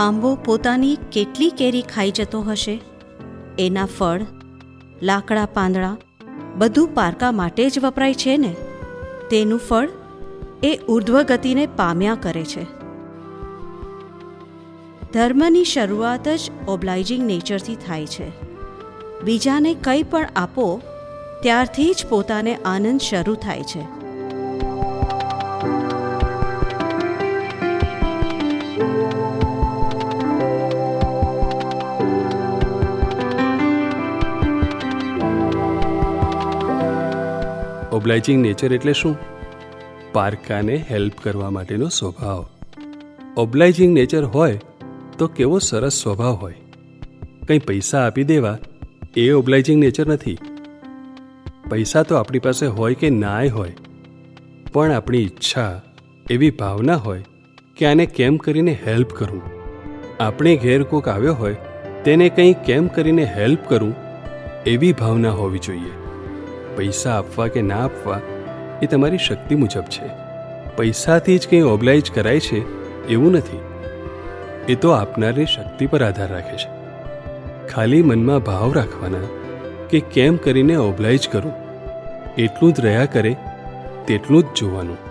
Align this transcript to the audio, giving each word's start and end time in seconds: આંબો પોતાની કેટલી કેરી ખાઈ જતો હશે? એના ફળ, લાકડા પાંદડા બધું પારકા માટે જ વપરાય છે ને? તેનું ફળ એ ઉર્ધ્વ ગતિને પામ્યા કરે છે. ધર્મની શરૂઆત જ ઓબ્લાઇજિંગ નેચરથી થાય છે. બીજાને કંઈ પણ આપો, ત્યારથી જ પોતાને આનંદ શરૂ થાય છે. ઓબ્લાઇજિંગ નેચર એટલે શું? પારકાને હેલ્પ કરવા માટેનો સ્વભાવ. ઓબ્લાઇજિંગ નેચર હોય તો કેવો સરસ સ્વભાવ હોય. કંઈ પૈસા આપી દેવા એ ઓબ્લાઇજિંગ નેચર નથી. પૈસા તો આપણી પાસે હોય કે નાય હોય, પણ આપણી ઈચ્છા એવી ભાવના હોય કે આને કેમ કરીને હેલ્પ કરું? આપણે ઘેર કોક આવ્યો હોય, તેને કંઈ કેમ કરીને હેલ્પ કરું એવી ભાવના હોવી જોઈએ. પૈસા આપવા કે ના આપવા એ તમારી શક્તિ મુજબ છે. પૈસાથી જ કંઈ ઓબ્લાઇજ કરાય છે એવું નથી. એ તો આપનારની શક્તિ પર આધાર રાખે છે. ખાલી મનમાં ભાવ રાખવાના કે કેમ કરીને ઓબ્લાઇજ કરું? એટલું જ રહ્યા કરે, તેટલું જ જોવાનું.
આંબો 0.00 0.34
પોતાની 0.34 0.98
કેટલી 1.12 1.50
કેરી 1.50 1.82
ખાઈ 1.82 2.10
જતો 2.10 2.40
હશે? 2.40 2.80
એના 3.58 3.84
ફળ, 3.84 4.20
લાકડા 5.02 5.46
પાંદડા 5.46 5.96
બધું 6.56 6.94
પારકા 6.94 7.32
માટે 7.32 7.70
જ 7.70 7.78
વપરાય 7.78 8.14
છે 8.14 8.36
ને? 8.36 8.56
તેનું 9.30 9.58
ફળ 9.58 9.88
એ 10.62 10.76
ઉર્ધ્વ 10.88 11.22
ગતિને 11.22 11.66
પામ્યા 11.66 12.14
કરે 12.14 12.44
છે. 12.44 12.64
ધર્મની 15.12 15.64
શરૂઆત 15.64 16.28
જ 16.28 16.50
ઓબ્લાઇજિંગ 16.68 17.26
નેચરથી 17.26 17.76
થાય 17.76 18.06
છે. 18.06 18.28
બીજાને 19.22 19.74
કંઈ 19.74 20.02
પણ 20.02 20.28
આપો, 20.36 20.80
ત્યારથી 21.42 21.94
જ 21.94 22.06
પોતાને 22.08 22.54
આનંદ 22.56 23.00
શરૂ 23.00 23.34
થાય 23.34 23.62
છે. 23.62 23.99
ઓબ્લાઇજિંગ 37.92 38.42
નેચર 38.42 38.72
એટલે 38.72 38.92
શું? 38.92 39.14
પારકાને 40.12 40.74
હેલ્પ 40.90 41.12
કરવા 41.22 41.50
માટેનો 41.50 41.88
સ્વભાવ. 41.88 42.46
ઓબ્લાઇજિંગ 43.36 43.94
નેચર 43.94 44.24
હોય 44.24 44.60
તો 45.18 45.26
કેવો 45.26 45.58
સરસ 45.58 45.92
સ્વભાવ 45.92 46.34
હોય. 46.34 46.54
કંઈ 47.48 47.58
પૈસા 47.58 48.02
આપી 48.06 48.24
દેવા 48.24 48.58
એ 49.16 49.30
ઓબ્લાઇજિંગ 49.30 49.80
નેચર 49.80 50.06
નથી. 50.06 50.38
પૈસા 51.70 52.02
તો 52.02 52.16
આપણી 52.16 52.38
પાસે 52.38 52.66
હોય 52.66 52.94
કે 52.94 53.10
નાય 53.10 53.48
હોય, 53.48 53.74
પણ 54.72 54.92
આપણી 54.92 55.18
ઈચ્છા 55.18 55.80
એવી 56.30 56.50
ભાવના 56.50 56.96
હોય 56.96 57.24
કે 57.76 57.86
આને 57.86 58.06
કેમ 58.06 58.36
કરીને 58.36 58.78
હેલ્પ 58.86 59.10
કરું? 59.10 59.42
આપણે 60.20 60.56
ઘેર 60.56 60.82
કોક 60.82 61.08
આવ્યો 61.08 61.34
હોય, 61.34 61.56
તેને 62.04 62.28
કંઈ 62.28 62.54
કેમ 62.66 62.86
કરીને 62.88 63.24
હેલ્પ 63.24 63.66
કરું 63.68 63.94
એવી 64.66 64.92
ભાવના 64.92 65.30
હોવી 65.30 65.58
જોઈએ. 65.58 66.09
પૈસા 66.80 67.18
આપવા 67.18 67.46
કે 67.46 67.62
ના 67.62 67.84
આપવા 67.84 68.20
એ 68.82 68.86
તમારી 68.86 69.18
શક્તિ 69.18 69.54
મુજબ 69.54 69.82
છે. 69.82 70.10
પૈસાથી 70.76 71.38
જ 71.38 71.48
કંઈ 71.48 71.62
ઓબ્લાઇજ 71.62 72.12
કરાય 72.12 72.40
છે 72.40 72.58
એવું 73.06 73.32
નથી. 73.32 73.60
એ 74.68 74.74
તો 74.74 74.90
આપનારની 74.90 75.46
શક્તિ 75.46 75.86
પર 75.86 76.04
આધાર 76.04 76.28
રાખે 76.28 76.56
છે. 76.56 76.68
ખાલી 77.68 78.02
મનમાં 78.02 78.38
ભાવ 78.38 78.72
રાખવાના 78.72 79.28
કે 79.90 80.00
કેમ 80.00 80.36
કરીને 80.36 80.76
ઓબ્લાઇજ 80.76 81.28
કરું? 81.28 81.52
એટલું 82.38 82.72
જ 82.72 82.80
રહ્યા 82.80 83.04
કરે, 83.04 83.36
તેટલું 84.06 84.42
જ 84.42 84.46
જોવાનું. 84.56 85.09